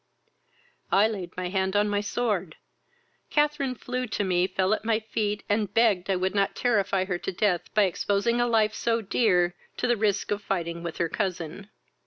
[0.91, 2.55] I laid my hand on my sword:
[3.29, 7.19] Catharine flew to me, fell at my feet, and begged I would not terrify her
[7.19, 11.07] to death by exposing a life so dear to the risk of fighting with her
[11.07, 11.69] cousin.